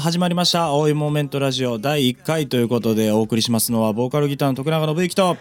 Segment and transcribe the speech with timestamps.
[0.00, 0.64] 始まりました。
[0.64, 5.36] 青いモーメントラジオ第1回ということでお送りしますのはボーカルギターの徳永信之と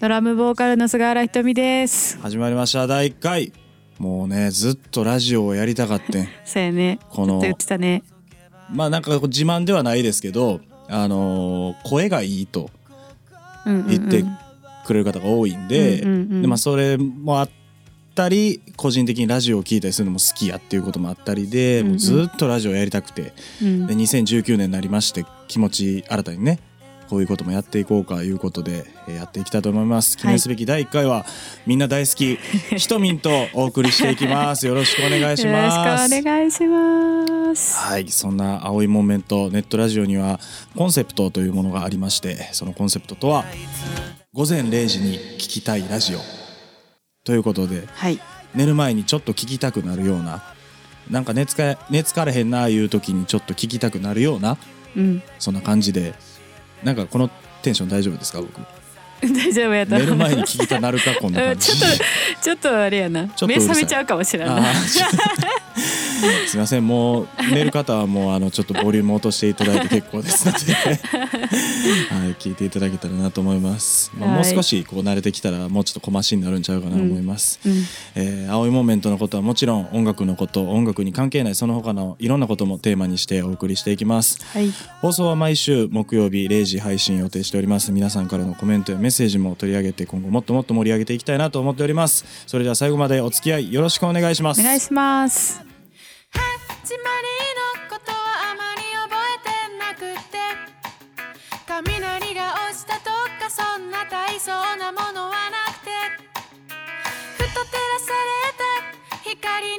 [0.00, 2.18] ドラムボーカルの菅原ひとみです。
[2.20, 2.86] 始まりました。
[2.86, 3.52] 第1回。
[3.98, 6.28] もうねずっとラジオをやりたかってん。
[6.44, 6.98] そうやね。
[7.10, 8.02] この言ってたね。
[8.72, 12.70] まあなんか自慢ではないですけどあのー声がいいと
[13.66, 14.24] 言って
[14.86, 16.42] くれる方が多いんで,、うんうんうん。
[16.42, 17.50] でまあ、それもあっ
[18.20, 21.92] たり個人的にラジオを聞いたりするのも好きやっていうこともあったりで、うんうん。
[21.92, 23.32] もうずっとラジオやりたくて。
[23.62, 23.86] うん。
[23.86, 26.58] で2019年になりまして気持ち新たにね
[27.08, 30.18] こういうこともやっていこうかいうことでえーやっていきたいと思います。
[30.18, 31.24] 記念すべき第1回は
[31.66, 32.36] みんな大好き
[32.76, 34.66] ひとみんとお送りしていきます。
[34.68, 37.78] よろしくお願いしよろますしくお願いします。
[37.78, 38.08] はい。
[38.10, 40.40] そんな青いモーメントネットラジオには
[40.76, 43.44] コンセプトというものがありましてそのコンセプトとは
[44.34, 46.39] 午前0時に聞きたいラジオ
[47.24, 48.18] ということではい。
[48.54, 50.42] 寝る前にちょっと聞きたくなるような
[51.10, 54.56] なんか寝つか寝つかれへんないう時にちょっと聞きたくなるような
[54.96, 55.22] うん。
[55.38, 56.14] そんな感じで
[56.82, 57.28] なんかこの
[57.62, 58.60] テンション大丈夫ですか僕
[59.22, 61.72] 大丈夫やと寝る前に聞きたなるかこんなう感じ。
[61.72, 62.04] んちょっと
[62.42, 63.28] ちょっとあれやな。
[63.46, 64.58] 目覚めちゃうかもしれな。
[64.58, 64.62] い
[66.46, 70.74] すいませんもう寝る方はもうあのちょっとボリューム落としていただいて結構ですので、
[72.14, 74.44] はい、聞いていただけたらなと思います、まあ、はい。
[74.44, 84.38] もう少しこう慣れてきたらもうちょっと小増しになるんちゃうかなと思います、うんえー青いモーメントのことはもちろん音楽のこと音楽に関係ないその他のいろんなこともテーマにしてお送りしていきます。
[84.52, 84.70] はい。
[85.00, 87.92] 放送は毎週木曜日0時配信予定しております。
[87.92, 92.24] 皆さんからのコメントやメッセージも取り上げて今後もっともっと盛り上げていきたいなと思っております。
[92.46, 94.60] それでは最後までお付き合いよろしくお願いします。
[94.60, 95.69] お願いします
[96.90, 100.42] 始まりのことはあまり覚えてなくて。
[101.64, 105.92] 雷が落ちたとかそんな大層なものはなくて。
[107.38, 109.72] ふと照らされた光に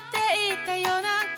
[0.00, 0.16] って
[0.54, 1.28] いたよな。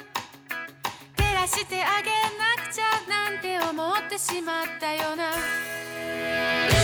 [1.17, 6.78] 照らしてあげなくちゃなんて思ってしまったよな。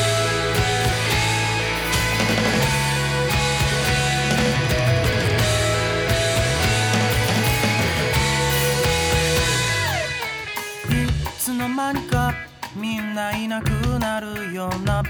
[11.74, 12.32] 間にか
[12.76, 13.68] みんないなく
[13.98, 15.02] なるような。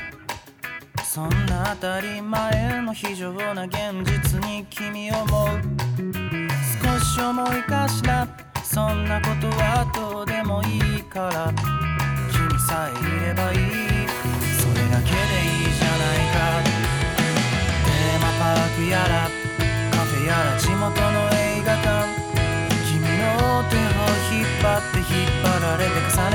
[1.04, 5.48] そんな当たり前の非常な現実に君を思う。
[6.82, 8.26] 少し思いかしら
[8.64, 11.52] そんなことはどうでもいいから。
[12.32, 13.58] 君さえいればいい。
[14.56, 16.64] それだけでいいじゃないか。
[17.84, 19.28] テーマパークやら
[19.92, 22.08] カフェやら地元の映画館。
[22.88, 23.78] 君の手を
[24.32, 26.33] 引っ張って引っ張られて重ね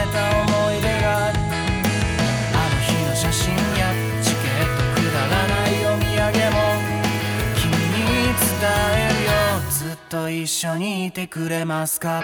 [10.43, 12.23] 一緒にいてくれますか？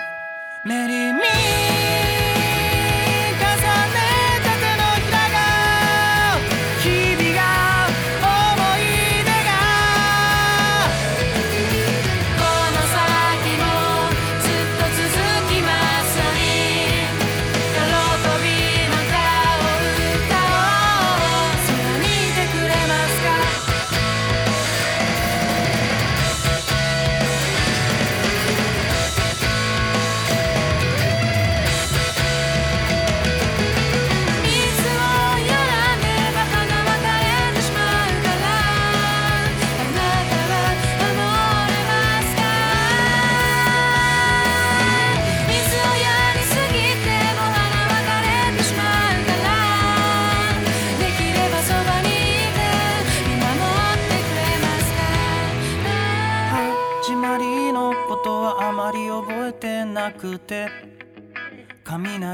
[0.65, 2.04] メリーミー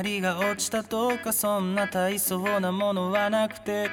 [0.01, 3.88] 雷が落ちたとかそんな大層なものはなくて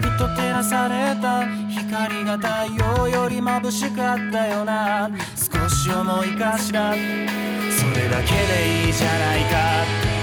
[0.00, 2.48] ふと照らされた光が太
[2.98, 5.08] 陽より眩しかったよな。
[5.36, 10.21] 少し重いかしらそれだけでいいじゃないか。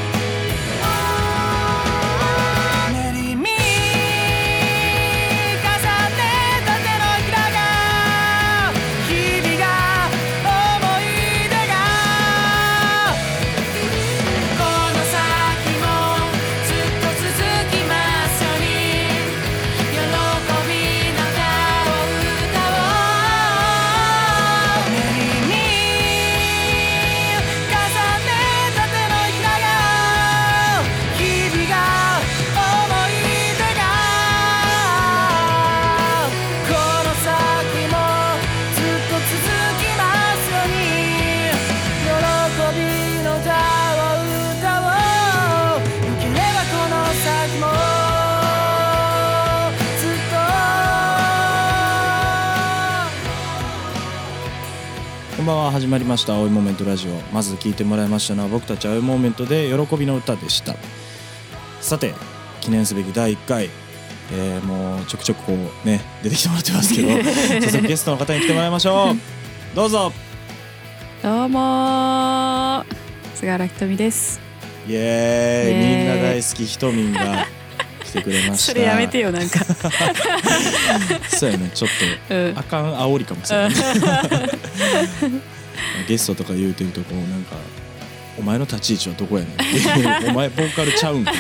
[56.19, 60.75] した青いモーメントラジオまず聞いてもらいましたのは僕たち青いモーメントで喜びの歌でした。
[61.81, 62.13] さて
[62.61, 63.69] 記念すべき第1回
[64.31, 67.07] えーもうちょくちょくこうね出てきてもらってますけど
[67.61, 69.75] 早速ゲストの方に来てもらいましょう。
[69.75, 70.11] どうぞ。
[71.23, 72.83] どうもー。
[73.35, 74.39] 菅原ひとみです。
[74.87, 75.01] イエーイ。
[75.01, 75.93] イエー。
[75.93, 77.47] イみんな大好きひとみんが
[78.05, 78.71] 来てくれました。
[78.73, 79.59] それやめてよなんか。
[81.29, 81.89] そうやねちょっ
[82.29, 82.53] うん。
[82.53, 83.71] とあかん煽りかもしれない
[86.07, 87.55] ゲストとか言うてるとこうなんか
[88.39, 91.35] お前の立ち位置はどこやねん お前ボーカルちゃうんかっ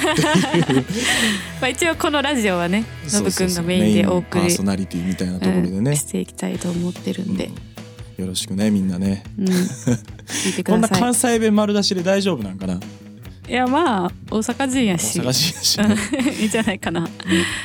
[0.51, 0.85] ていう。
[1.61, 5.91] まあ一応このラジオはねノブくんがメインでお送りパーソナリティみたいなところでね。
[5.91, 7.45] うん、していきたいと思ってるんで、
[8.17, 8.23] うん。
[8.25, 9.23] よろしくねみんなね。
[9.37, 9.47] うん。
[10.65, 12.79] こんな関西弁丸出しで大丈夫なんかな？
[13.49, 15.79] いいやまあ大阪人や大し阪人やし。
[15.79, 17.07] ね いいんじゃないかな。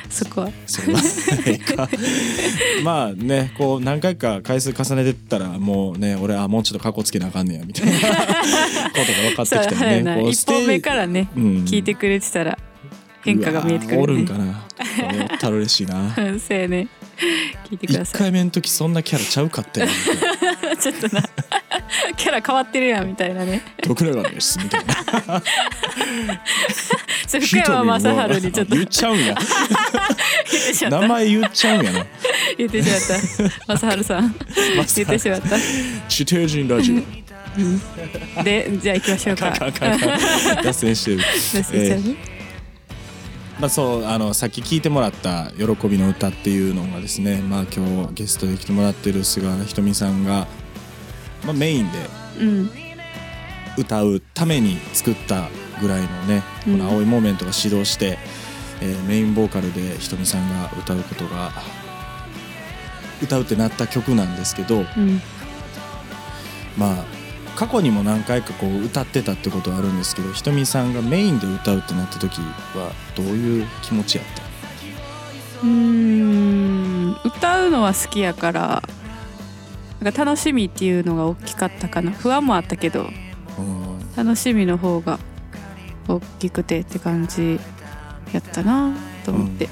[0.08, 0.50] そこは。
[0.66, 1.00] それは。
[1.46, 1.88] ええか。
[2.82, 7.92] まあねこう何回か回数重ねてったらもうね俺はもうちょっとカッコつけなあかんねやみたいな。
[8.00, 8.14] ことが
[9.30, 10.22] 分かってきたそうやなりね。
[10.22, 11.44] こう一本目からね、うん。
[11.64, 12.58] 聞いてくれてたら
[13.22, 14.64] 変化が見えてくるうわーおるんねかな。
[15.30, 16.14] おったら嬉しいな。
[16.16, 16.88] うんそうやね。
[17.70, 18.20] 聞いてくだ1さい。
[18.20, 19.88] 回目の時そんなキャラちゃうかったよ
[20.80, 21.22] ちょっとな。
[22.16, 23.62] キャラ変わってるやんみたいなね。
[23.82, 24.94] 徳永ですみたいな。
[27.28, 28.76] 福山雅治にちょっと。
[28.76, 29.34] 言っちゃうんや。
[30.90, 32.06] 名前言っちゃうんやな。
[32.58, 33.88] 言ってしまった。
[33.88, 34.34] 雅治さん。
[34.74, 35.56] 言ってしまった。
[36.08, 38.42] 地底人ラジオ。
[38.42, 39.54] でじゃあ行きましょうか。
[40.62, 41.18] 脱線してる。
[41.18, 42.34] 脱線しちゃうね。
[43.60, 50.48] まあ、そうあのさっき聞いてもらった「喜びの歌」っていうのがですね、まあ、今日ゲストで来てもらってる菅原ひとみさんが、
[51.44, 51.98] まあ、メインで
[52.40, 52.70] うん。
[53.76, 55.48] 歌うために作った
[55.80, 56.78] ぐらいのね、うん。
[56.78, 58.18] この「青いモーメント」が始動して、
[58.80, 61.50] えーメインボーカルでひとみさんが歌うことが
[63.22, 65.20] 歌うってなった曲なんですけどうん。
[66.76, 67.04] まあ
[67.56, 72.40] 過去にも何回かこう歌ってたってことはあるんですけどひとみさんがメインで歌うってなった時
[72.74, 74.42] はどういう気持ちやった？
[75.62, 77.16] うーん。
[77.24, 78.82] 歌うのは好きやから
[80.10, 82.10] 楽しみっていうのが大きかったかな。
[82.10, 83.08] 不安もあったけど
[83.58, 85.18] うん楽しみの方が
[86.08, 87.58] 大きくてって感じ
[88.32, 89.68] やったなと思って。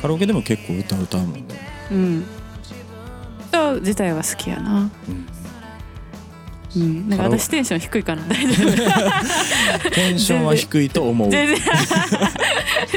[0.00, 1.44] カラオケでも結構歌歌うもんね、
[1.90, 2.24] うん、
[3.48, 4.90] 歌自体は好きやな。
[5.08, 5.33] うん
[6.78, 8.64] なんかカラオ私テンション低いかな大丈
[9.84, 9.90] 夫。
[9.90, 11.30] テンションは低いと思う。
[11.30, 11.58] 全然。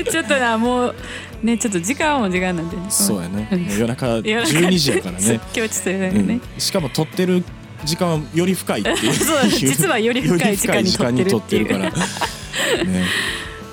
[0.05, 0.95] ちょっとなもう
[1.43, 3.49] ねちょっと時間も時間なんで、ね、そうやね。
[3.51, 4.59] う夜中夜中。
[4.59, 6.59] 12時やからね、今日ちょっとね、うん。
[6.59, 7.43] しかも撮ってる
[7.85, 9.13] 時間はより深いっていう。
[9.49, 11.89] 実はより深い時間に撮ってるから。
[11.89, 11.93] ね。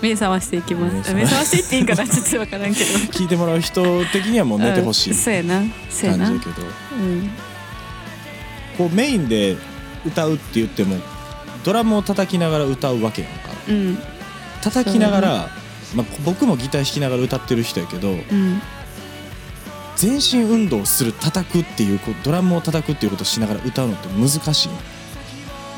[0.03, 1.15] 目覚ましていきます。
[1.15, 1.51] 目覚まし。
[1.51, 2.91] ていっていいんかなちょっと分からんけど。
[3.11, 5.11] 聞いてもらう人的にはもう寝てほしい。
[5.13, 5.63] うんそうやな。
[5.89, 6.27] そうやな。
[6.27, 6.67] 感じだけど。
[6.67, 7.31] うん。
[8.77, 9.57] こうメインで
[10.05, 10.97] 歌うって言っても
[11.65, 13.39] ドラムを叩きながら歌うわけやんか。
[13.69, 13.99] うん。
[14.63, 15.49] 叩きながら、
[15.95, 18.61] まあ、僕もギター弾きながら歌ってる人やけどうん。
[19.97, 24.69] 全身運動する叩くっていうドラムを叩くっていうことをしながら歌うのって難しい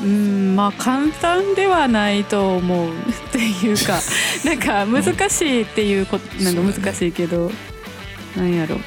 [0.01, 2.93] うんまあ簡単ではないと思うっ
[3.31, 3.99] ていうか
[4.45, 7.51] なんか難しいっていうことなんか難しいけど、
[8.35, 8.77] なんやろ。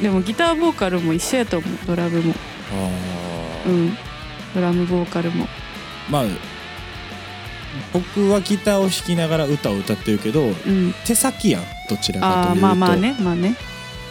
[0.00, 2.34] でもギターボーカルも一緒やと思うドラムも。
[3.66, 3.98] うん
[4.54, 5.46] ドラムボーカルも。
[6.10, 6.24] まあ
[7.92, 10.94] 僕はギターを弾きながら歌を歌ってるけどうん。
[11.06, 12.60] 手先やんどちらかというと。
[12.62, 13.56] まあまあねまあね。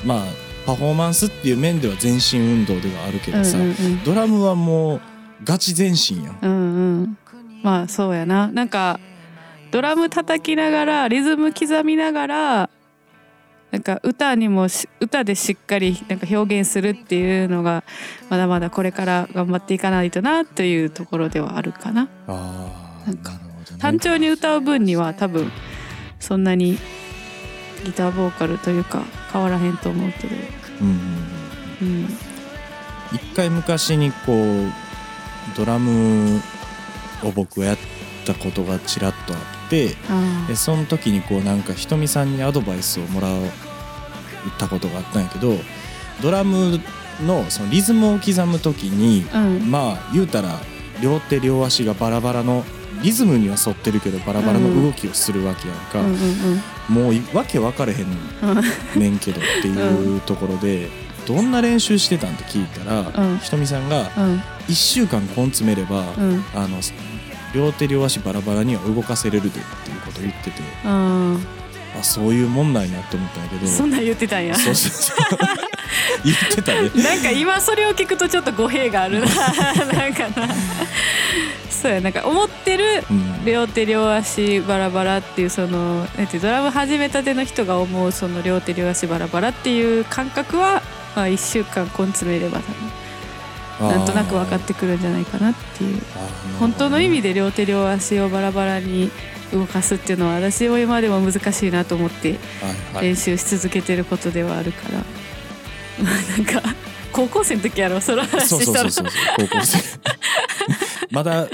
[0.05, 0.25] まあ
[0.65, 4.03] パフォーマンスっていう面では全身運動ではあるけうんどさ、うんうん。
[4.03, 5.01] ドラムはもう
[5.43, 6.39] ガチ全身やん。
[6.41, 7.17] うんうん。
[7.63, 8.47] まあそうやな。
[8.47, 8.99] なんか
[9.71, 12.68] ドラム叩きながらリズム刻みながら
[13.71, 17.83] なんか歌にもし歌でしっかりなんか表現するっていうのが
[18.29, 22.09] まだまだこれから頑張っていかないとなというところではあるかな。
[22.27, 23.33] あなんか
[23.77, 25.51] 単調に歌う分には多分
[26.19, 26.77] そんなに
[27.85, 30.35] ギターボーカルというか変わらへんと思うけど。
[30.81, 30.87] うん
[31.81, 32.07] うん
[33.11, 34.71] 一回昔にこう
[35.57, 36.39] ドラム
[37.23, 37.77] を僕はやっ
[38.33, 43.41] たことがちらっとあってあでその時にこうなんかひとみさんにアドバイスをもらっ
[44.57, 45.55] たことがあったんやけど
[46.21, 46.79] ドラム
[47.25, 49.71] のそのリズムを刻む時にあうん。
[49.71, 50.59] まあ言うたら
[51.01, 52.63] 両手両足がバラバラの
[53.01, 56.15] リズムには沿ってるけどバラバラの動きをするわけやんか、うんうん
[56.89, 58.99] もういわけ分かれへんうん。
[58.99, 60.89] ねんけどっていうところで、
[61.27, 63.37] どんな練習してたんって聞いたら、うん。
[63.37, 64.41] ひとみさんがうん。
[64.67, 66.43] 1週間根詰めれば、うん。
[66.55, 66.79] あの
[67.53, 71.45] 両手両足バラバラには動かせれるでっていうことを言っててうん。
[71.99, 73.67] あそういうもんなんやって思ったんやけど。
[73.67, 74.55] そんなん言ってたんや。
[74.55, 75.17] そうそうそう。
[76.23, 76.91] 言ってたね。
[77.03, 79.25] なんか今それを聞くとちょっと語弊があるな。
[79.93, 80.53] なんかな。
[81.69, 83.45] そうやなんか思ってるうん。
[83.45, 90.81] 両手両足バラバラっていうそのなんてドラム始めたての人が思うその両手両足バラバラっていう感覚は、
[91.15, 92.59] まあ、1週間根詰めれば
[93.79, 96.01] なんとなく分かってくるんじゃないかなっていう。
[96.59, 99.09] 本当の意味で両手両足をバラバラに
[99.53, 102.39] 動かすっていうのは私も今でも難しいなと思ってはい
[102.95, 103.05] はい。
[103.05, 105.03] 練習し続けてることではあるから、
[106.03, 106.75] なんか
[107.11, 108.89] 高校生の時やろその話したら
[111.11, 111.49] まだ分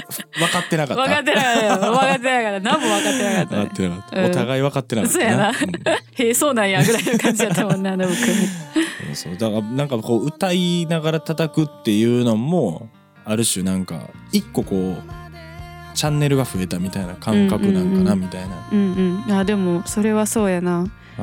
[0.52, 1.02] かってなかった。
[1.02, 1.66] 分かってなかった。
[1.66, 2.60] よ分かってなかった。
[2.60, 3.62] 何も分かってなかったね。
[3.62, 4.26] 分かってなかった、うん。
[4.26, 5.48] お互い分かってなかったそうやな。
[5.48, 5.54] うん。
[5.54, 12.88] へえそうなんやぐらいの感じだったもんなノブ君そうだからなんかこう歌いながら叩くっていうのも
[13.24, 15.02] ある種なんか一個こう
[15.94, 19.32] チャンネルが増えたみたいな感覚なんかなみたいな、うんうん。
[19.32, 20.86] あでもそれはそうやな。
[21.18, 21.22] あ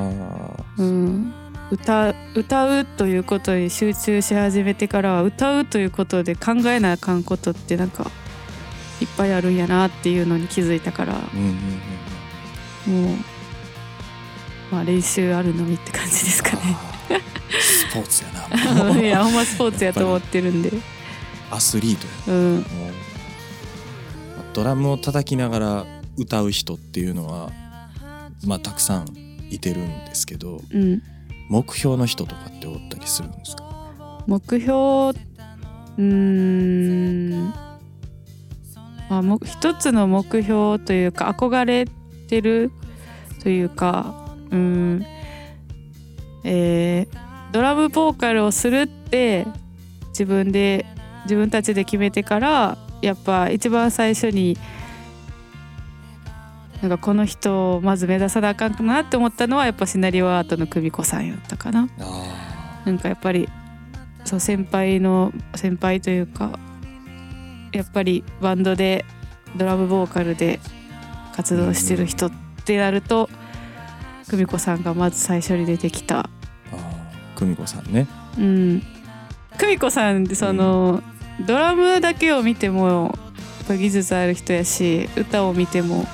[0.78, 1.34] うん。
[1.72, 8.12] 歌歌うということに集中し始めてからは歌うということで考えなあかんことってなんか
[9.04, 11.44] いっぱいあるんやなっていうのに気づいたからーうん
[12.88, 13.18] うんうんもう
[14.72, 16.76] まあ練習あるのみって感じですかね。
[17.62, 18.30] スポーツや
[18.74, 18.98] な。
[19.00, 20.72] いやほんまスポーツやと思ってるんで。
[21.52, 21.96] アスリー
[22.26, 22.38] トや。
[22.38, 22.66] うん。
[24.54, 25.86] ドラムを叩きながら
[26.18, 27.52] 歌う人っていうのは
[28.46, 29.06] まあたくさん
[29.52, 31.02] いてるんですけどうん。
[31.50, 33.64] 目標の人とかっておったりするんですか？
[34.26, 34.74] 目標？
[34.76, 37.54] うーん
[39.10, 41.86] まあも一つの目標というか憧れ
[42.28, 42.72] てる
[43.42, 45.06] というかうん
[46.44, 47.18] えー
[47.52, 49.46] ドラムボーカルをするって
[50.10, 50.88] 自分で
[51.26, 54.58] 自分たちで決めてからやっぱ一番最初に
[56.82, 61.88] なんかこの人をまず目指さなあかんなって思ったのはやっぱシナリオアートの久美子さんやったかな。
[62.00, 63.48] あなんかやっぱり
[64.26, 66.60] そう先輩の先輩というか
[67.74, 69.04] やっぱりバンドで
[69.58, 70.60] ドラムボーカルで
[71.36, 72.32] 活動してる人っ
[72.64, 73.30] てなると
[74.30, 76.20] 久美子さんがまず最初に出てきた。
[76.20, 76.28] あ
[77.36, 78.08] 久美子さんね。
[78.38, 78.84] うん、
[79.58, 81.04] 久美子さんってその、
[81.46, 83.16] ドラムだけを見ても
[83.60, 86.06] やっぱ技術ある人やし歌を見ても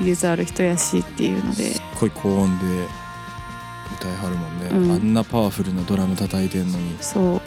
[0.00, 1.74] 技術ある人やしっていうので。
[1.74, 2.64] すっごい高音で
[3.94, 4.92] 歌いはるもんね、うん。
[4.92, 6.96] あんなパワフルなドラム叩いてんのに。
[7.00, 7.40] そう。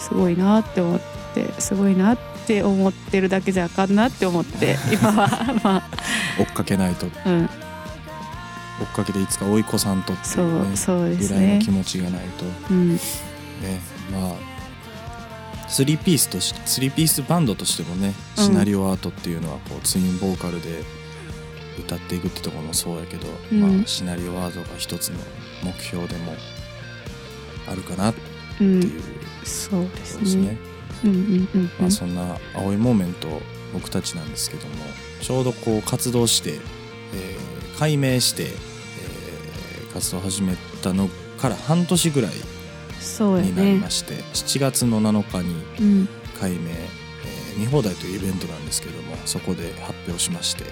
[0.00, 1.13] すごいなって思って
[1.58, 5.54] すごいなって思ってるだけじゃあかんなって思って 今は。
[5.62, 5.82] ま
[6.38, 7.06] 追っかけないと。
[7.24, 7.44] あうん。
[7.44, 11.46] 追っかけていつか追い越さんとってそいうねうそうでぐすね。
[11.46, 12.44] らいの気持ちがないと。
[12.70, 12.94] うん。
[12.94, 13.00] ね
[14.12, 14.32] まあ
[15.68, 18.44] 3ピースとし3ピースバンドとしてもねうん。
[18.44, 20.82] シナリオアートっていうのはこうツインボーカルで
[21.78, 23.60] 歌っていくってところもそうやけど、うん。
[23.78, 25.16] まあ、シナリオアートが一つの
[25.64, 26.34] 目標でも
[27.70, 28.20] あるかなって
[28.60, 28.82] うん。
[28.82, 28.90] いう
[29.44, 30.56] そうですことですね。
[31.04, 31.70] ねうんうんうん。
[31.80, 33.28] まあ、そんな青いモーメント
[33.72, 34.74] 僕たちなんですけども
[35.20, 36.50] ちょうどこう活動して、
[37.14, 41.08] えー改名して、えー活動を始めたの
[41.38, 46.08] から半年ぐらいになりねまして、7月の7日にうん。
[46.40, 50.64] 改名、えー見放題というイベントなんですけどもそこで発表しまして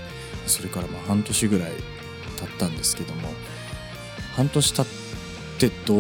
[0.49, 1.71] それからまあ半年ぐらい
[2.41, 3.29] 経ったんですけども
[4.37, 4.87] 半年経っ
[5.61, 5.95] てど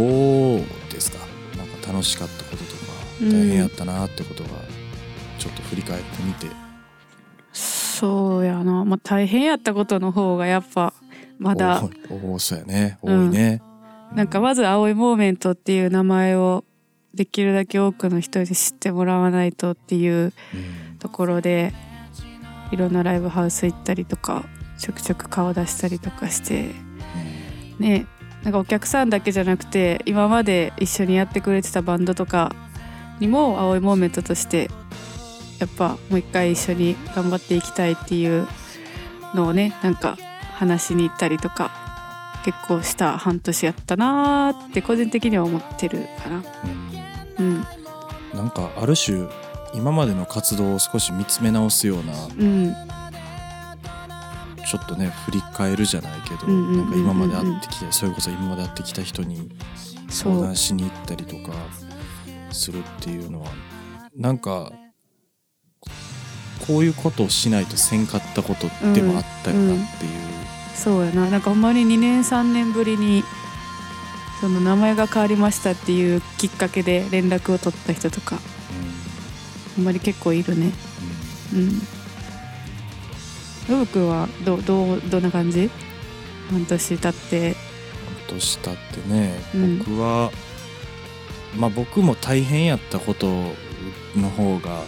[0.56, 1.18] うですか？
[1.56, 2.64] なんか楽しかったこと
[3.30, 4.50] 大変やったなってことが
[5.38, 6.46] ちょっと振り返ってみて、
[7.52, 8.84] そうやな。
[8.84, 10.92] まあ大変やったことの方がやっぱ
[11.38, 12.98] まだ多そうやね。
[13.02, 13.28] 多うん。
[13.28, 13.62] いね、
[14.14, 16.64] なんかまず「青いモーメント」っていう名前を
[17.14, 20.98] できるだけ多くの人に知ってもらわないとっていううん。
[20.98, 21.74] ところで
[22.70, 24.44] いろんなライブハウス行ったりとか
[24.78, 26.70] ちょくちょく顔出したりとかして
[27.80, 28.06] ね
[28.44, 32.54] なんかお客さんだけじゃなくて今まで一緒にやってくれてたバンドとか
[33.20, 34.70] にも青いモーメントとして
[35.58, 38.48] やっぱもう一回一緒に頑張っていきたいっていう
[39.34, 40.18] のをねなんか
[40.54, 41.70] 話しに行ったりとか
[42.44, 46.42] 結構した半年やったなーって個人的には思ってるかな。
[47.38, 47.46] うん。
[47.46, 47.64] うん。
[48.34, 49.28] なんかある種
[49.74, 52.74] 今までの活動を少し見つめ直すようなうん。
[54.68, 59.50] ちょっとね振り返るじゃないけど、なんか今まで会ってきたそれこそ今まで会ってきた人に
[60.08, 61.52] 相談しに行ったりとか
[62.52, 63.50] するっていうのは
[64.16, 64.72] なんか
[66.66, 70.10] こういうことをしないとせんかったことでもあったよなっていう、
[70.74, 71.28] そうやな。
[71.28, 73.24] なんかほんまに2年3年ぶりに
[74.40, 78.38] その名前が変わりましたっていうきっかけで連絡を取った人とか
[79.76, 80.72] ほんまに結構いるね。
[81.54, 81.82] うん。
[83.68, 85.70] ノブくんはどどうどんな感じ？
[86.50, 87.54] 半年経って。
[87.54, 87.60] 半
[88.28, 89.78] 年経ってね、うん。
[89.78, 90.30] 僕は
[91.56, 93.26] まあ僕も大変やったこと
[94.16, 94.82] の方が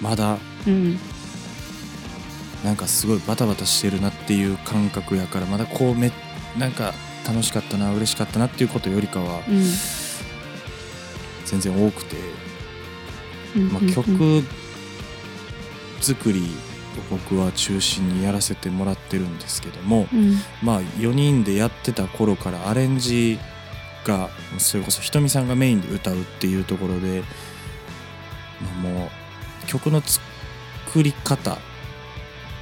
[0.00, 0.98] まだうん。
[2.64, 6.12] なんかすごいバタバタしてるなっていう感覚やからまだこうめ
[6.56, 6.94] なんか
[7.26, 9.64] 楽しかったな嬉しかったなっていうことよりかはうん。
[11.44, 12.16] 全然多くて、
[13.56, 14.44] うんまあ、曲
[16.00, 16.44] 作りを
[17.10, 20.36] 僕は中心にやらせてもらってるんですけども、うん。
[20.62, 23.38] まあ4人でやってた頃からアレンジ
[24.04, 27.22] がそれこそひとみさんがメインで歌うっていうところで
[28.82, 29.10] まあも
[29.64, 30.20] う曲の作
[31.02, 31.58] り方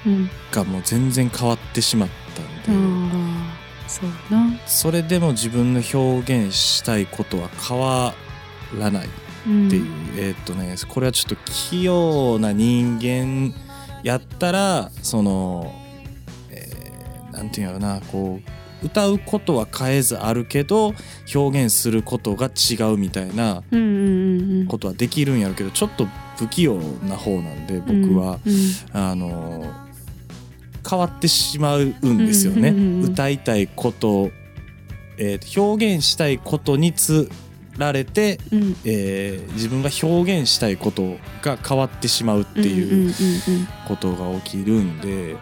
[0.06, 0.30] うん。
[0.50, 3.54] がもう全然変わってしまったんで、あ
[3.84, 4.58] あそうな。
[4.66, 8.14] それでも自分の表現したいことは変わ
[8.78, 9.08] らない
[9.46, 13.54] うんっていう、えーっとねこれはちょっと器用な人間
[14.02, 15.74] やったらその、
[16.50, 18.50] えーなんていうんやろなこう
[18.82, 20.94] 歌うことは変えずあるけど
[21.34, 24.66] 表現することが違うみたいなうんうんうんうん。
[24.66, 26.06] ことはできるんやろうけどちょっと
[26.36, 28.52] 不器用な方なんで僕は、うん
[28.92, 29.64] あの
[30.88, 33.12] 変わってしまうんですよね、うんうんうんうん。
[33.12, 34.30] 歌いたいこと、
[35.18, 37.30] えー表現したいことにつ
[37.76, 38.76] られてうん。
[38.86, 43.12] えー自分が表現したいことが変わってしまうっていううんうん。
[43.86, 45.36] ことが起きるんで、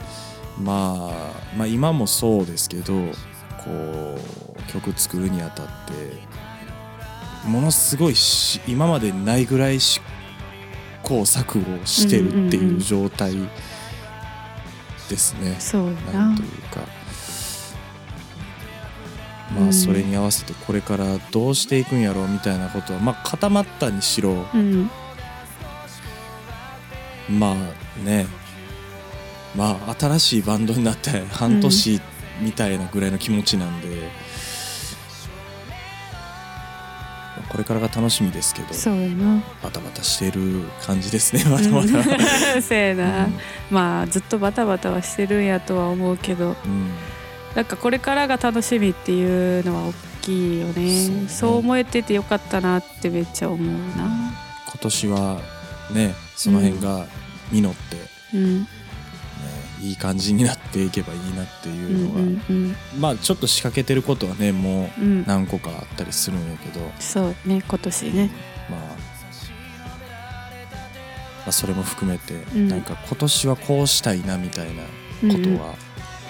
[0.63, 2.95] まあ、まあ今もそうですけど
[3.65, 6.29] こう曲作るにあたって
[7.49, 10.01] ものすごいし今までにないぐらい試
[11.03, 13.35] 行錯誤してるってうんうんうんいう状態
[15.09, 15.57] ですね。
[15.59, 16.27] そうやな。
[16.27, 16.83] んなというか。
[19.57, 19.63] うん。
[19.65, 24.47] まあそれに合わせてこれからどうしていくんやろうみたいなことはまあ固まったにしろ。
[24.55, 24.91] うん。
[27.31, 27.55] まあ
[28.05, 28.27] ね
[29.59, 32.01] まあ新しいバンドになって半年
[32.41, 33.89] みたいなぐらいの気持ちなんで、
[37.49, 39.43] これからが楽しみですけどそうやな。
[39.61, 41.99] バタバタしてる感じですね まだまだ。
[42.55, 42.63] うん。
[42.63, 43.29] そうやな、
[43.69, 46.91] まあずっとバタバタはしてるんやとは思うけどうん。
[47.57, 51.27] なんかこれからが楽しみっていうのは大きいよね。
[51.29, 53.67] そう思えててよかったなってめっちゃ思う
[53.99, 54.05] な。
[54.67, 55.41] 今年は
[55.91, 57.07] ねその辺が
[57.51, 57.97] 実って、
[58.35, 58.61] うん。
[58.61, 58.69] ね
[59.81, 68.31] いい感じになっていけばいいなってういうのが、んうんまあちょっと仕掛けてることはねもううんうん何個かあったりするんやけど、そうね今年ね。
[68.71, 68.89] まあ、ま
[71.49, 72.69] あそれも含めて、うん。
[72.69, 74.83] なんか今年はこうしたいなみたいな
[75.35, 75.75] ことは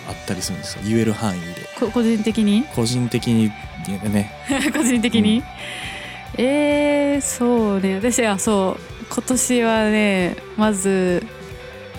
[0.08, 1.68] あったりするんですよ、言える範囲で。
[1.78, 2.64] こ個人的に？
[2.74, 3.50] 個人的に
[4.10, 4.32] ね。
[4.74, 5.42] 個人的に、
[6.36, 7.96] えー、そうね。
[7.96, 8.98] 私はそう。
[9.10, 11.26] 今年はねまず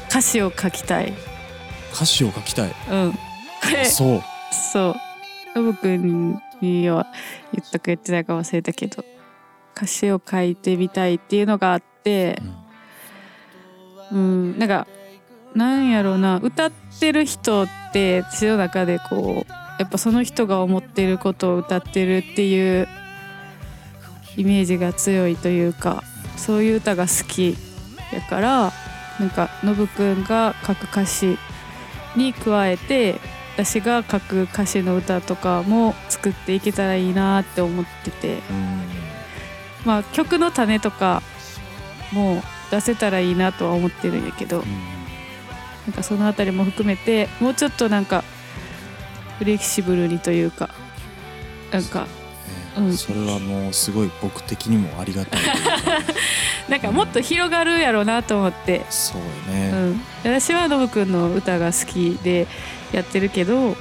[0.10, 1.14] 歌詞を書きたい
[1.94, 2.76] 歌詞を書きたい。
[2.92, 3.12] うん。
[3.14, 3.20] こ
[3.74, 4.22] れそう。
[4.52, 4.96] そう。
[5.56, 7.08] ノブくんには
[7.54, 9.04] 言ったか言ってないか忘れたけど
[9.76, 12.42] 歌詞を書いてみたいっていうのがあって
[14.12, 14.60] うん。
[14.60, 14.88] なんか
[15.56, 22.88] なんやろうな歌ってる人って私の中でこうやっぱその人が思ってることを歌ってるっていう
[24.38, 26.04] イメージが強いというか
[26.38, 27.56] そういう歌が好き
[28.14, 28.72] やから
[29.20, 31.38] なんかノブくんが書く歌詞
[32.16, 33.20] に加えて
[33.54, 38.34] 私が書く歌詞の歌とかも作っていけたらいいなって思ってて。
[38.50, 39.00] うん
[39.86, 41.24] まあ曲の種とか
[42.12, 44.64] も出せたらいいなとは思ってるんやけど。
[45.86, 48.24] なんかそのあたりも含めてもうちょっとなんか
[49.40, 50.70] フレキシブルにというか
[51.72, 52.06] なんか
[52.78, 55.42] うんそれはもうすごい僕的にもありがたい
[56.70, 62.48] なんかもっと広がるやろうなと思って、そうようね、ん、私はノブくんの歌が好きで
[62.92, 63.76] やってるけど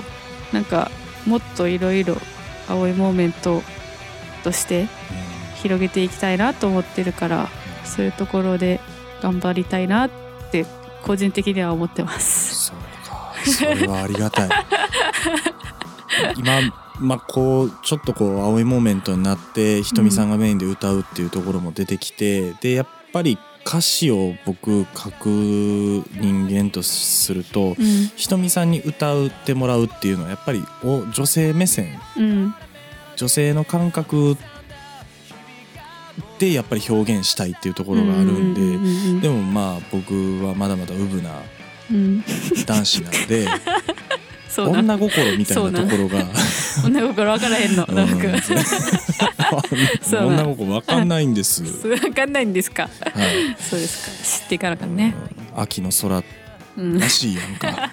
[0.53, 0.91] なんか
[1.27, 2.17] もっといろいろ
[2.69, 3.63] 青いモーメント
[4.45, 4.87] として
[5.57, 7.49] 広げていきたいなと思ってるから
[7.85, 8.81] そういうところで
[9.21, 10.11] 頑張りたいなっ
[10.51, 10.67] て
[11.03, 12.73] 個人的には思ってます。
[13.45, 14.49] それはありがたい
[16.37, 16.61] 今
[16.99, 23.39] まあこうちょっとこう青いモーメントになってひとみさんがメインで歌うっていうところも出てきて、でやっぱり
[23.69, 28.11] 歌詞を僕書く人間とするとうん。
[28.17, 32.01] ひとみさんに歌ってもらうっていうのはやっぱりお女性目線。
[32.17, 32.55] うん。
[33.17, 34.39] 女性の感覚
[36.39, 40.15] でやっぱり表現したいっていうところがあるんで、んでもまあ僕
[40.47, 41.43] はまだまだウブな
[41.91, 42.25] うん。
[42.65, 43.47] 男子なんで
[44.57, 46.25] 女心みたいなところが。
[46.85, 47.85] 女心分からへんの。
[47.87, 47.99] うん
[50.11, 52.85] 女心わかんないんです、 分かんないんですか？
[52.85, 54.43] はい、そうですか。
[54.43, 54.97] 知っていかなあかん。
[54.97, 55.15] ね
[55.57, 56.23] 秋の空
[56.77, 57.93] うんらしいやんか、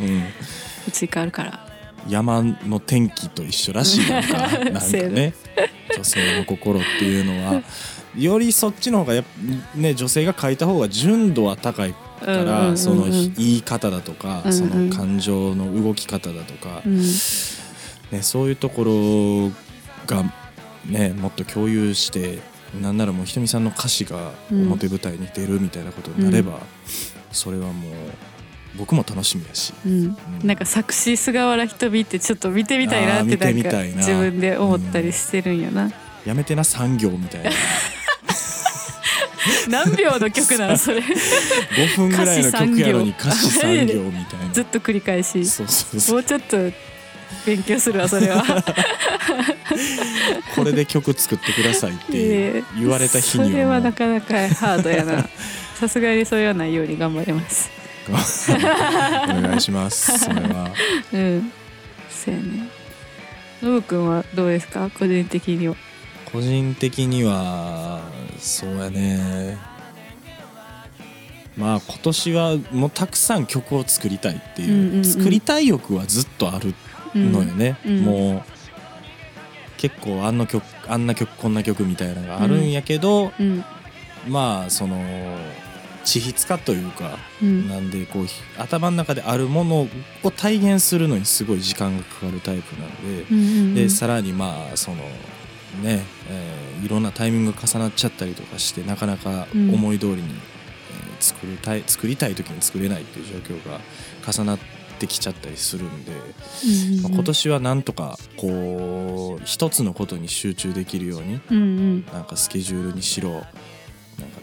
[0.00, 1.66] うん、移り変わるから。
[2.08, 4.38] 山の天気と一緒らしいなんか。
[4.38, 5.32] なんかね。
[5.96, 7.62] 女性の心っていうのは。
[8.16, 9.24] よりそっちの方がや
[9.74, 16.80] ね女性が書いた方が純度は高いからうんその言い方だとかその感情の動き方だとか。
[16.86, 16.96] うん。
[16.98, 19.52] ね、そういうところ
[20.06, 20.32] が、
[20.88, 22.38] ね、もっと共有して
[22.80, 26.60] なんならもうひとみさんの歌詞が表舞台に出るみたいなことになれば、
[27.32, 27.92] それはもう
[28.76, 30.16] 僕も楽しみやし、うん。
[30.44, 35.90] なんか作詞菅原ひとみってちょっと見てみたいなってなんか自分で思ったりしてるんやな、
[36.24, 37.50] やめてな産業みたいな。
[39.68, 40.98] 何秒の曲なの それ。
[41.00, 44.52] 5分ぐらいの曲やのに歌詞産業みたいな。
[44.54, 45.44] ずっと繰り返し。
[45.46, 46.14] そうそうそう。
[46.16, 46.56] もうちょっと
[47.44, 48.42] 勉強するわそれは。
[50.54, 52.62] これで曲作ってくださいってええ。
[52.78, 55.28] 言われた日にそれはなかなかハードやな。
[55.78, 57.70] さすがにそれはないように頑張ります。
[58.08, 58.12] お
[59.42, 60.18] 願いします。
[60.18, 60.70] それは。
[61.12, 61.52] うん。
[62.10, 62.68] そうやね。
[63.62, 64.90] ノブくんはどうですか？
[64.90, 65.74] 個人的には。
[66.32, 68.00] 個人的には
[68.38, 69.56] そうやね。
[71.56, 75.04] まあ今年はもうたくさん曲を作りたいっていう,、うんうんうん。
[75.04, 76.74] 作りたい欲はずっとある
[77.16, 77.98] のよね、うん。
[77.98, 78.04] うん。
[78.04, 78.42] もう
[79.76, 83.64] 結構あんな曲あんな曲こんな曲みたいなのがあるんやけど、うん。
[84.28, 84.96] まあその
[86.04, 87.68] 地筆化というか、うん。
[87.68, 89.88] なんでこうひ頭の中であるもの
[90.22, 94.96] を体現するのにすごい時間がかかるタイプなんで、うんうんでさらにまあその
[95.82, 99.74] ね、えーいろんなタイミングが重なっちゃったりとかしてなかなかうん。
[99.74, 100.36] 思い通りに、えー
[101.18, 103.80] 作りたい作りたい時に作れないっていう状況が
[104.30, 104.64] 重なって
[105.06, 106.14] きちゃったりするんで、う
[106.98, 112.06] んまあ今年はなんとかこう一つのことに集中できるようにうんうん。
[112.06, 113.46] なんかスケジュールにしろなんか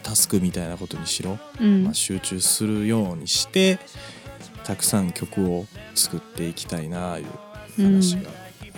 [0.04, 1.84] タスクみたいなことにしろ、うん。
[1.86, 3.80] まあ、集中するようにして
[4.64, 7.26] たくさん曲を作っていきたいなあいう
[7.82, 8.30] 話が、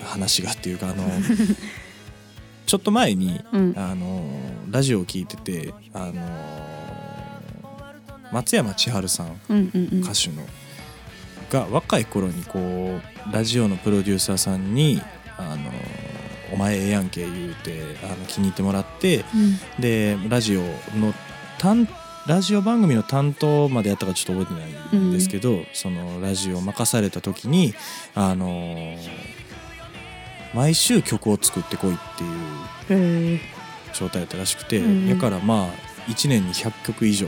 [0.05, 1.03] 話がっていうかあの
[2.65, 3.73] ちょっと前にうん。
[3.75, 4.23] あの
[4.71, 6.13] ラジオを聞いててあの
[8.31, 9.99] 松山千春さんうんうんうん。
[10.01, 10.45] 歌手の
[11.55, 15.01] が若い頃にこうラジオのプロデューサーさんに
[15.37, 15.71] 「あの
[16.53, 19.81] お前ええやんけ」言うてあの気に入ってもらってうん。
[19.81, 20.61] でラジオ
[20.97, 21.13] の
[21.57, 21.87] 担
[22.27, 27.75] ラジオ番組の担当までやったかちょっと覚えてないんですけど、そのラジオを任された時に
[28.15, 28.97] あの
[30.55, 31.97] 毎週曲を作ってこいっ
[32.87, 33.39] ていう
[33.93, 35.07] 状態だったらしくて、うん。
[35.07, 37.27] だからまあ1年に100曲以上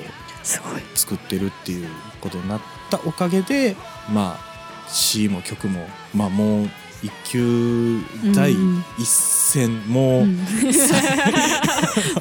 [0.95, 1.87] 作ってるっていう
[2.19, 3.75] ことになったおかげで
[4.09, 6.69] まあ詩も曲もまあもう
[7.03, 8.01] 一級
[8.33, 8.83] 第うん。
[8.97, 10.37] 一線、もう、うん。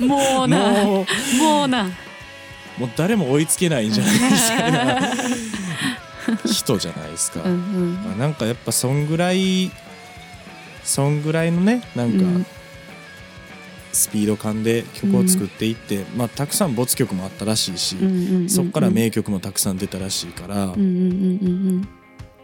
[0.06, 1.84] もうなもうもうな。
[2.78, 5.00] もう誰も追いつけないんじゃないですかな
[6.44, 7.94] 人じゃないですか、うんうん。
[8.04, 9.70] まあなんかやっぱそんぐらい
[10.84, 12.46] そんぐらいのねなんか、うん
[13.96, 21.88] スピード感で曲を作っていって、まあ、たくさん没曲もあったらしいし、うんうんうんそっから名曲もたくさん出たらしいから、うんうんうん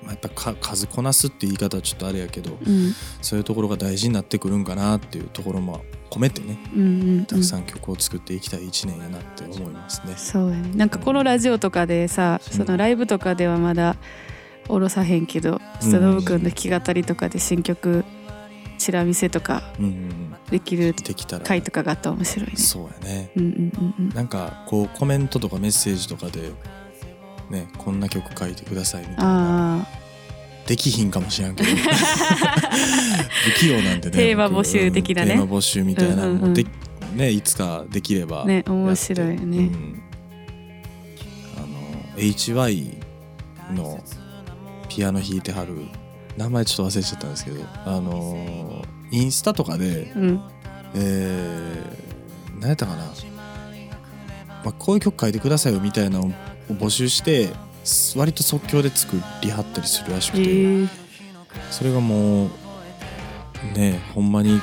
[0.02, 2.86] まあ、やっぱか数こなすって言い方はちょっとあれやけど、うん。
[2.86, 6.84] うんそういうところが大事になってくるんかなっていうところも込めてねうんう
[7.20, 10.14] んたくさん曲を作っていきたい1年やなって思いますね。
[10.16, 10.70] そうやね。
[10.74, 13.96] なんかこのラジオとかでさそのライブとかではまだ
[14.68, 18.04] おろさへんけどちょっとノブくんの弾き語りとかで新曲
[18.82, 19.62] チラ見せとか
[20.50, 20.92] できる
[21.44, 22.56] 回とかがあったら面白いね。
[22.56, 23.30] そうやね。
[23.36, 26.50] うんうんうんなんかこうコメントとかメッセージとかで
[27.48, 29.76] ねこんな曲書いてくださいみたいな。
[29.82, 29.86] あ
[30.66, 31.68] できひんかもしれんけど。
[33.44, 35.30] 不器用なんでねテーマ募集的なね。
[35.30, 36.26] テーマ募集みたいな。
[36.52, 36.66] で、
[37.14, 39.58] ねいつかできればあね面白いよね。
[39.58, 40.02] うん。
[41.56, 41.66] あの
[42.16, 42.96] HY
[43.74, 44.02] の
[44.88, 45.86] ピアノ弾いてはる
[46.36, 50.40] 名前ちょっと忘れちゃったんですけどあのインスタとかでうん。
[50.94, 53.04] えー、何やったかな、
[54.64, 56.30] まあ、こういう曲書いてくださいよみたいなのを
[56.70, 57.48] 募集して
[57.84, 60.88] す割と即興で作りはったりするらしくへて、え
[61.70, 62.48] それがもう
[63.74, 64.60] ねほんまに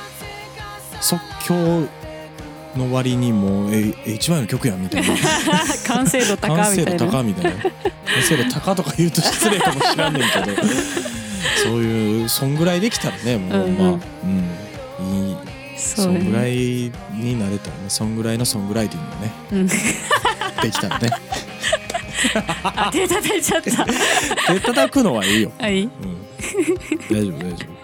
[1.00, 1.80] 即興
[2.76, 5.14] の割にもうえ HY の曲やんみたいな。
[5.86, 7.12] 完成度高完成度みたいな。
[7.12, 7.62] 高みたいな。
[7.62, 7.70] 完
[8.22, 10.62] 成度高とか言うと失礼かもしらんねんけど
[11.62, 15.28] そういうそんぐらいできたらねもう、まあうん。
[15.28, 15.36] いい
[15.76, 19.66] そそぐらいになれたらねそんぐらいのソングライティングがねうん。
[19.66, 21.10] できたらね。
[22.64, 23.84] あ手叩いちゃった。
[24.52, 25.84] で叩くのはいいよ、はい。
[25.84, 25.90] うん、
[27.10, 27.80] 大丈夫大丈夫。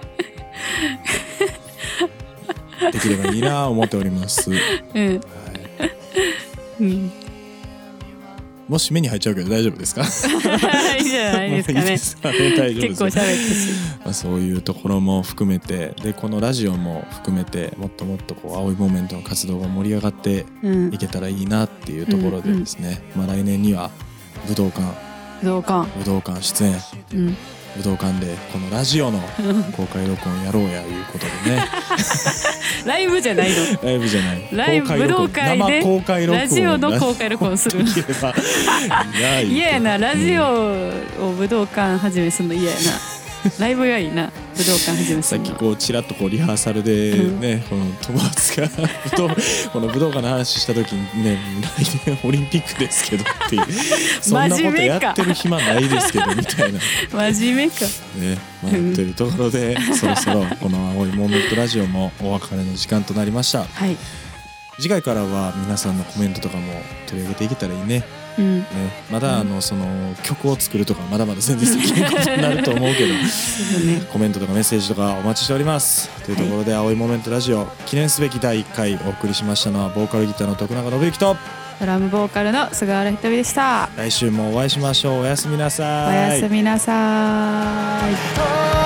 [2.92, 4.60] できればいいな思っております、はい、
[4.94, 5.20] うん
[6.80, 7.12] うん
[8.68, 10.02] もう締めに入っちゃうけど大丈夫ですか？
[10.02, 12.40] いいじゃないですかね。
[12.40, 13.70] ね結構喋ったし
[14.04, 20.94] まあ、そういうところも含めてでこのラジオも含めてもっともっとこう青いモーメントの活動が盛り上がってうん。
[20.94, 23.90] いけたらいいなっていうところでですね、まあ、来年には
[24.48, 24.82] 武道館。
[25.42, 25.98] 武道館。
[25.98, 26.76] 武道館出演。
[27.14, 27.36] うん
[27.76, 29.20] 武道館でこのラジオの
[29.76, 31.64] 公開録音やろうやいうことでね。
[32.86, 33.56] ライブじゃないの。
[33.82, 34.48] ライブじゃない。
[34.52, 36.40] ライブ武道会で生公開録音。
[36.40, 37.84] ラジオの公開録音する。
[39.48, 39.98] 嫌やな。
[39.98, 43.15] ラジオを武道館始めすんの嫌やな
[43.58, 48.68] ライブがいいな武道館始めすさっきこうちらっとこうリハーサルでね、この友達が
[49.72, 51.38] この武道館の話した時にね
[51.78, 53.66] 来年オリンピックですけどっていう
[54.20, 56.80] そんなことやってる暇ないですけどみたいな。
[57.30, 57.84] 真面目か。
[58.16, 58.94] ね、まあ、とうん。
[58.94, 63.64] いうところでそろそろこの「青いモーメントラジオ」もお別れの時間となりました。
[63.64, 63.96] はい。
[64.78, 68.04] 次回からは皆さんのコメントとかも取り上げていけたらいいね
[68.38, 68.60] うん。
[68.60, 68.66] ね
[69.10, 69.86] まだあのその
[70.22, 73.14] 曲を作るとかまだまだ全然先のことになると思うけど。
[73.14, 73.20] ね。
[74.12, 76.08] コメントとかメッセージとかお待ちしております。
[76.24, 81.36] というところで「青いモーメントラジオ」記念すべき第1回お送りしましたのはボーカルギターの徳永信之と
[81.78, 83.88] ドラムボーカルの菅原ひとみでした。
[83.96, 85.20] 来週もお会いしましょう。
[85.20, 88.12] おやすみなさおいやすみなさー
[88.82, 88.85] い